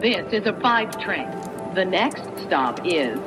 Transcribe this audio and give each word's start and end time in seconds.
This 0.00 0.32
is 0.32 0.46
a 0.46 0.54
five 0.62 0.98
train. 0.98 1.28
The 1.74 1.84
next 1.84 2.22
stop 2.46 2.80
is 2.86 3.18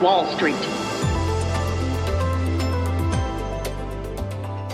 Wall 0.00 0.24
Street. 0.36 0.54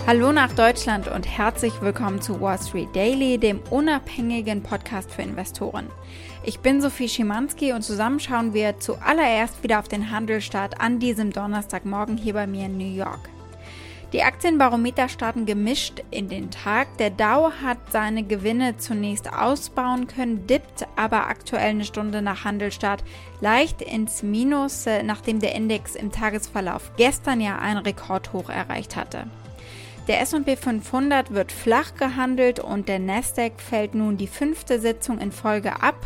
Hallo 0.05 0.31
nach 0.31 0.53
Deutschland 0.53 1.07
und 1.07 1.23
herzlich 1.25 1.81
willkommen 1.81 2.21
zu 2.21 2.39
Wall 2.39 2.59
Street 2.59 2.95
Daily, 2.95 3.39
dem 3.39 3.59
unabhängigen 3.71 4.61
Podcast 4.61 5.09
für 5.09 5.23
Investoren. 5.23 5.87
Ich 6.43 6.59
bin 6.59 6.79
Sophie 6.79 7.09
Schimanski 7.09 7.73
und 7.73 7.81
zusammen 7.81 8.19
schauen 8.19 8.53
wir 8.53 8.79
zuallererst 8.79 9.63
wieder 9.63 9.79
auf 9.79 9.87
den 9.87 10.11
Handelsstart 10.11 10.79
an 10.79 10.99
diesem 10.99 11.31
Donnerstagmorgen 11.31 12.17
hier 12.17 12.33
bei 12.33 12.45
mir 12.45 12.67
in 12.67 12.77
New 12.77 12.93
York. 12.95 13.27
Die 14.13 14.23
Aktienbarometer 14.23 15.09
starten 15.09 15.45
gemischt 15.45 16.01
in 16.11 16.29
den 16.29 16.49
Tag. 16.49 16.97
Der 16.97 17.09
Dow 17.09 17.51
hat 17.61 17.77
seine 17.91 18.23
Gewinne 18.23 18.77
zunächst 18.77 19.33
ausbauen 19.33 20.07
können, 20.07 20.47
dippt 20.47 20.87
aber 20.95 21.27
aktuell 21.27 21.71
eine 21.71 21.83
Stunde 21.83 22.21
nach 22.21 22.45
Handelstart 22.45 23.03
leicht 23.41 23.81
ins 23.81 24.23
Minus, 24.23 24.87
äh, 24.87 25.03
nachdem 25.03 25.41
der 25.41 25.55
Index 25.55 25.95
im 25.95 26.13
Tagesverlauf 26.13 26.91
gestern 26.95 27.41
ja 27.41 27.59
ein 27.59 27.75
Rekordhoch 27.75 28.49
erreicht 28.49 28.95
hatte. 28.95 29.25
Der 30.07 30.21
S&P 30.21 30.55
500 30.55 31.33
wird 31.33 31.51
flach 31.51 31.95
gehandelt 31.95 32.61
und 32.61 32.87
der 32.87 32.99
Nasdaq 32.99 33.59
fällt 33.59 33.93
nun 33.93 34.15
die 34.15 34.27
fünfte 34.27 34.79
Sitzung 34.79 35.19
in 35.19 35.33
Folge 35.33 35.81
ab, 35.83 35.97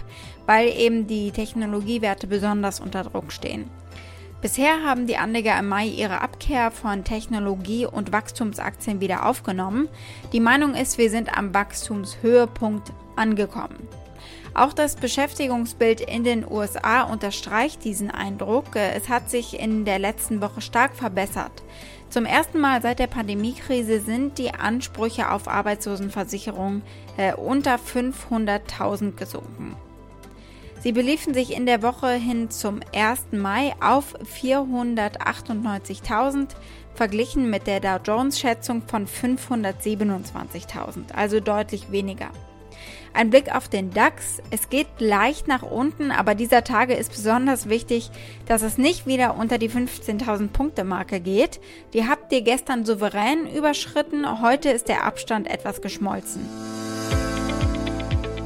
weil 0.47 0.69
eben 0.69 1.05
die 1.05 1.29
Technologiewerte 1.29 2.25
besonders 2.25 2.79
unter 2.79 3.03
Druck 3.03 3.31
stehen. 3.31 3.69
Bisher 4.41 4.83
haben 4.83 5.05
die 5.05 5.17
Anleger 5.17 5.57
im 5.59 5.67
Mai 5.67 5.85
ihre 5.85 6.21
Abkehr 6.21 6.71
von 6.71 7.03
Technologie- 7.03 7.85
und 7.85 8.11
Wachstumsaktien 8.11 8.99
wieder 8.99 9.27
aufgenommen. 9.27 9.87
Die 10.33 10.39
Meinung 10.39 10.73
ist, 10.73 10.97
wir 10.97 11.11
sind 11.11 11.37
am 11.37 11.53
Wachstumshöhepunkt 11.53 12.91
angekommen. 13.15 13.87
Auch 14.55 14.73
das 14.73 14.95
Beschäftigungsbild 14.95 16.01
in 16.01 16.23
den 16.23 16.43
USA 16.49 17.03
unterstreicht 17.03 17.83
diesen 17.83 18.09
Eindruck. 18.09 18.75
Es 18.75 19.09
hat 19.09 19.29
sich 19.29 19.59
in 19.59 19.85
der 19.85 19.99
letzten 19.99 20.41
Woche 20.41 20.61
stark 20.61 20.95
verbessert. 20.95 21.63
Zum 22.09 22.25
ersten 22.25 22.59
Mal 22.59 22.81
seit 22.81 22.97
der 22.97 23.07
Pandemiekrise 23.07 24.01
sind 24.01 24.39
die 24.39 24.53
Ansprüche 24.55 25.29
auf 25.31 25.47
Arbeitslosenversicherung 25.47 26.81
äh, 27.15 27.33
unter 27.35 27.75
500.000 27.75 29.15
gesunken. 29.15 29.75
Sie 30.81 30.91
beliefen 30.93 31.35
sich 31.35 31.55
in 31.55 31.67
der 31.67 31.83
Woche 31.83 32.13
hin 32.13 32.49
zum 32.49 32.79
1. 32.95 33.27
Mai 33.33 33.75
auf 33.79 34.15
498.000, 34.39 36.47
verglichen 36.95 37.51
mit 37.51 37.67
der 37.67 37.79
Dow 37.79 37.99
Jones-Schätzung 38.03 38.81
von 38.87 39.05
527.000, 39.05 41.13
also 41.13 41.39
deutlich 41.39 41.91
weniger. 41.91 42.31
Ein 43.13 43.29
Blick 43.29 43.53
auf 43.53 43.67
den 43.67 43.91
DAX. 43.91 44.41
Es 44.49 44.69
geht 44.69 44.87
leicht 44.97 45.47
nach 45.47 45.61
unten, 45.61 46.11
aber 46.11 46.33
dieser 46.33 46.63
Tage 46.63 46.95
ist 46.95 47.11
besonders 47.11 47.69
wichtig, 47.69 48.09
dass 48.47 48.63
es 48.63 48.79
nicht 48.79 49.05
wieder 49.05 49.37
unter 49.37 49.59
die 49.59 49.69
15.000 49.69 50.47
Punkte 50.47 50.83
Marke 50.83 51.19
geht. 51.19 51.59
Die 51.93 52.07
habt 52.07 52.33
ihr 52.33 52.41
gestern 52.41 52.85
souverän 52.85 53.47
überschritten. 53.47 54.41
Heute 54.41 54.69
ist 54.69 54.87
der 54.87 55.03
Abstand 55.03 55.47
etwas 55.47 55.81
geschmolzen. 55.81 56.49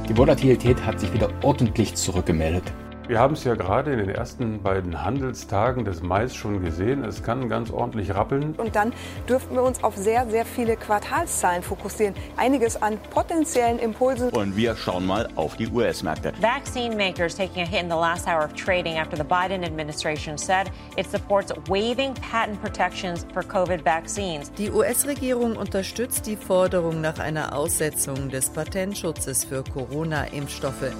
Die 0.08 0.16
Volatilität 0.16 0.84
hat 0.86 1.00
sich 1.00 1.12
wieder 1.12 1.28
ordentlich 1.42 1.94
zurückgemeldet. 1.96 2.62
Wir 3.08 3.20
haben 3.20 3.34
es 3.34 3.44
ja 3.44 3.54
gerade 3.54 3.92
in 3.92 3.98
den 3.98 4.08
ersten 4.08 4.60
beiden 4.62 5.04
Handelstagen 5.04 5.84
des 5.84 6.02
Mais 6.02 6.34
schon 6.34 6.64
gesehen. 6.64 7.04
Es 7.04 7.22
kann 7.22 7.48
ganz 7.48 7.70
ordentlich 7.70 8.12
rappeln. 8.12 8.56
Und 8.56 8.74
dann 8.74 8.92
dürften 9.28 9.54
wir 9.54 9.62
uns 9.62 9.84
auf 9.84 9.96
sehr, 9.96 10.28
sehr 10.28 10.44
viele 10.44 10.76
Quartalszahlen 10.76 11.62
fokussieren. 11.62 12.16
Einiges 12.36 12.82
an 12.82 12.98
potenziellen 13.10 13.78
Impulsen. 13.78 14.30
Und 14.30 14.56
wir 14.56 14.74
schauen 14.74 15.06
mal 15.06 15.28
auf 15.36 15.54
die 15.54 15.68
US-Märkte. 15.68 16.32
Vaccine 16.40 16.96
makers 16.96 17.36
taking 17.36 17.62
a 17.62 17.66
hit 17.66 17.82
in 17.82 17.88
the 17.88 17.94
last 17.94 18.26
hour 18.26 18.44
of 18.44 18.52
trading 18.54 18.98
after 18.98 19.16
the 19.16 19.22
Biden 19.22 19.62
administration 19.62 20.36
said 20.36 20.68
it 20.96 21.08
supports 21.08 21.52
waiving 21.68 22.12
patent 22.14 22.60
protections 22.60 23.24
for 23.32 23.44
COVID 23.44 23.84
vaccines. 23.84 24.50
Die 24.58 24.68
US-Regierung 24.68 25.56
unterstützt 25.56 26.26
die 26.26 26.36
Forderung 26.36 27.00
nach 27.00 27.20
einer 27.20 27.56
Aussetzung 27.56 28.30
des 28.30 28.50
Patentschutzes 28.50 29.44
für 29.44 29.62
Corona-Impfstoffe. 29.62 30.90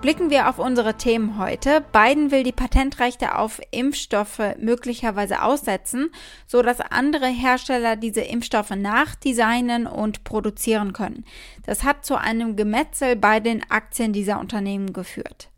Blicken 0.00 0.30
wir 0.30 0.48
auf 0.48 0.58
unsere 0.58 0.94
Themen 0.94 1.36
heute. 1.38 1.84
Biden 1.92 2.30
will 2.30 2.42
die 2.42 2.52
Patentrechte 2.52 3.36
auf 3.36 3.60
Impfstoffe 3.70 4.40
möglicherweise 4.58 5.42
aussetzen, 5.42 6.10
so 6.46 6.62
dass 6.62 6.80
andere 6.80 7.26
Hersteller 7.26 7.96
diese 7.96 8.22
Impfstoffe 8.22 8.70
nachdesignen 8.70 9.86
und 9.86 10.24
produzieren 10.24 10.94
können. 10.94 11.26
Das 11.66 11.84
hat 11.84 12.06
zu 12.06 12.16
einem 12.16 12.56
Gemetzel 12.56 13.14
bei 13.14 13.40
den 13.40 13.62
Aktien 13.70 14.14
dieser 14.14 14.40
Unternehmen 14.40 14.94
geführt. 14.94 15.50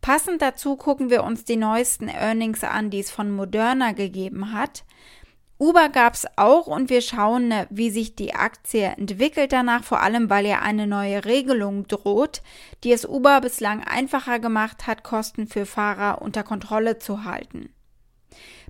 Passend 0.00 0.40
dazu 0.40 0.76
gucken 0.76 1.10
wir 1.10 1.22
uns 1.22 1.44
die 1.44 1.56
neuesten 1.56 2.08
Earnings 2.08 2.64
an, 2.64 2.88
die 2.88 3.00
es 3.00 3.10
von 3.10 3.30
Moderna 3.30 3.92
gegeben 3.92 4.54
hat. 4.54 4.84
Uber 5.58 5.88
gab 5.88 6.14
es 6.14 6.26
auch 6.36 6.66
und 6.66 6.90
wir 6.90 7.00
schauen, 7.00 7.52
äh, 7.52 7.66
wie 7.70 7.90
sich 7.90 8.16
die 8.16 8.34
Aktie 8.34 8.86
entwickelt 8.86 9.52
danach, 9.52 9.84
vor 9.84 10.00
allem 10.00 10.28
weil 10.28 10.46
ja 10.46 10.60
eine 10.60 10.86
neue 10.86 11.24
Regelung 11.24 11.86
droht, 11.86 12.42
die 12.82 12.92
es 12.92 13.06
Uber 13.08 13.40
bislang 13.40 13.82
einfacher 13.84 14.40
gemacht 14.40 14.86
hat, 14.86 15.04
Kosten 15.04 15.46
für 15.46 15.64
Fahrer 15.64 16.22
unter 16.22 16.42
Kontrolle 16.42 16.98
zu 16.98 17.24
halten. 17.24 17.70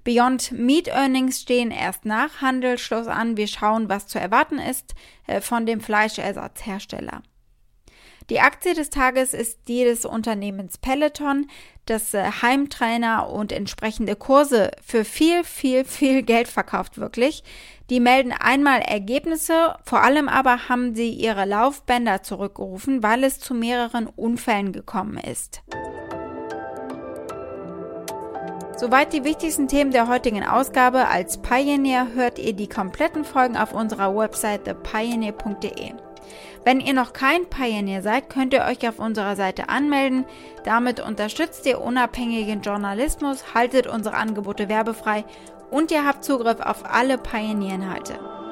Beyond 0.04 0.52
Meat 0.52 0.88
Earnings 0.88 1.40
stehen 1.40 1.70
erst 1.70 2.04
nach 2.04 2.42
Handelsschluss 2.42 3.06
an. 3.06 3.38
Wir 3.38 3.46
schauen, 3.46 3.88
was 3.88 4.06
zu 4.06 4.20
erwarten 4.20 4.58
ist 4.58 4.94
äh, 5.26 5.40
von 5.40 5.64
dem 5.64 5.80
Fleischersatzhersteller. 5.80 7.22
Die 8.30 8.40
Aktie 8.40 8.72
des 8.72 8.88
Tages 8.88 9.34
ist 9.34 9.68
die 9.68 9.84
des 9.84 10.06
Unternehmens 10.06 10.78
Peloton, 10.78 11.46
das 11.84 12.14
äh, 12.14 12.24
Heimtrainer 12.40 13.28
und 13.28 13.52
entsprechende 13.52 14.16
Kurse 14.16 14.70
für 14.82 15.04
viel, 15.04 15.44
viel, 15.44 15.84
viel 15.84 16.22
Geld 16.22 16.48
verkauft 16.48 16.96
wirklich. 16.96 17.44
Die 17.90 18.00
melden 18.00 18.32
einmal 18.32 18.80
Ergebnisse, 18.80 19.76
vor 19.84 20.02
allem 20.02 20.28
aber 20.28 20.70
haben 20.70 20.94
sie 20.94 21.10
ihre 21.10 21.44
Laufbänder 21.44 22.22
zurückgerufen, 22.22 23.02
weil 23.02 23.24
es 23.24 23.40
zu 23.40 23.52
mehreren 23.52 24.06
Unfällen 24.06 24.72
gekommen 24.72 25.18
ist. 25.18 25.62
Soweit 28.76 29.12
die 29.12 29.24
wichtigsten 29.24 29.68
Themen 29.68 29.92
der 29.92 30.08
heutigen 30.08 30.42
Ausgabe. 30.42 31.06
Als 31.08 31.38
Pioneer 31.38 32.08
hört 32.14 32.38
ihr 32.38 32.54
die 32.54 32.68
kompletten 32.68 33.24
Folgen 33.24 33.56
auf 33.56 33.72
unserer 33.72 34.16
Website 34.16 34.64
thepioneer.de. 34.64 35.92
Wenn 36.64 36.80
ihr 36.80 36.94
noch 36.94 37.12
kein 37.12 37.46
Pioneer 37.46 38.02
seid, 38.02 38.30
könnt 38.30 38.54
ihr 38.54 38.64
euch 38.64 38.88
auf 38.88 38.98
unserer 38.98 39.36
Seite 39.36 39.68
anmelden. 39.68 40.24
Damit 40.64 41.00
unterstützt 41.00 41.66
ihr 41.66 41.80
unabhängigen 41.80 42.62
Journalismus, 42.62 43.54
haltet 43.54 43.86
unsere 43.86 44.16
Angebote 44.16 44.68
werbefrei 44.68 45.24
und 45.70 45.90
ihr 45.90 46.06
habt 46.06 46.24
Zugriff 46.24 46.60
auf 46.60 46.84
alle 46.90 47.18
Pioneer-Inhalte. 47.18 48.43